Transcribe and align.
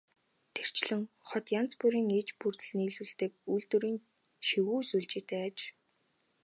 Тэрчлэн 0.55 1.01
хот 1.27 1.45
янз 1.59 1.71
бүрийн 1.79 2.09
иж 2.19 2.27
бүрдэл 2.39 2.71
нийлүүлдэг 2.79 3.31
үйлдвэрүүдийн 3.51 3.97
шигүү 4.47 4.79
сүлжээтэй 4.89 5.41
аж. 5.47 5.57